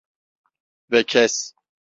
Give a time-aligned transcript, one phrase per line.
[0.91, 1.53] Ve kes!